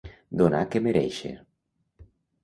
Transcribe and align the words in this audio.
Donar 0.39 0.61
que 0.75 0.81
merèixer. 0.85 1.33